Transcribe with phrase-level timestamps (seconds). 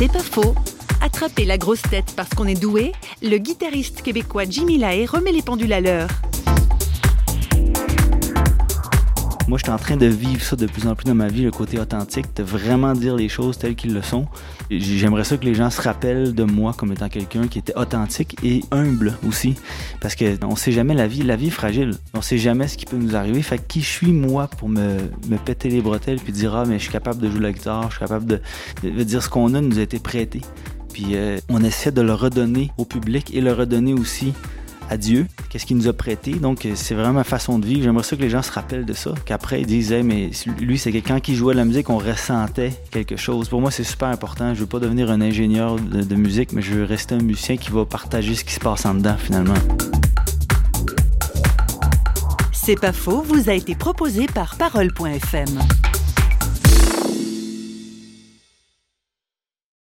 [0.00, 0.54] C'est pas faux.
[1.02, 5.42] Attraper la grosse tête parce qu'on est doué, le guitariste québécois Jimmy Lae remet les
[5.42, 6.08] pendules à l'heure.
[9.50, 11.42] Moi, je suis en train de vivre ça de plus en plus dans ma vie,
[11.42, 14.26] le côté authentique, de vraiment dire les choses telles qu'elles le sont.
[14.70, 18.36] J'aimerais ça que les gens se rappellent de moi comme étant quelqu'un qui était authentique
[18.44, 19.56] et humble aussi.
[20.00, 21.94] Parce qu'on sait jamais la vie, la vie est fragile.
[22.14, 23.42] On sait jamais ce qui peut nous arriver.
[23.42, 24.98] Fait qui je suis, moi, pour me,
[25.44, 27.96] péter les bretelles puis dire, ah, mais je suis capable de jouer la guitare, je
[27.96, 28.40] suis capable de,
[28.84, 30.42] de dire ce qu'on a nous a été prêté.
[30.92, 34.32] Puis euh, on essaie de le redonner au public et le redonner aussi
[35.48, 36.32] qu'est-ce qu'il nous a prêté.
[36.32, 37.82] Donc, euh, c'est vraiment ma façon de vivre.
[37.84, 40.92] J'aimerais ça que les gens se rappellent de ça, qu'après, ils disaient, mais lui, c'est
[40.92, 43.48] quelqu'un qui jouait de la musique, on ressentait quelque chose.
[43.48, 44.54] Pour moi, c'est super important.
[44.54, 47.56] Je veux pas devenir un ingénieur de, de musique, mais je veux rester un musicien
[47.56, 49.54] qui va partager ce qui se passe en dedans, finalement.
[52.52, 55.58] C'est pas faux, vous a été proposé par Parole.fm.